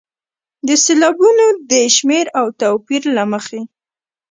د 0.67 0.69
سېلابونو 0.83 1.45
د 1.71 1.73
شمېر 1.95 2.25
او 2.39 2.45
توپیر 2.59 3.01
له 3.15 3.23
مخې. 3.31 3.61